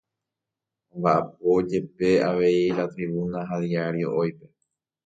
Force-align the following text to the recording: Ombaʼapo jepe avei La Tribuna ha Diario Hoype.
Ombaʼapo 0.93 1.49
jepe 1.69 2.07
avei 2.29 2.75
La 2.77 2.85
Tribuna 2.91 3.39
ha 3.47 3.55
Diario 3.63 4.07
Hoype. 4.15 4.45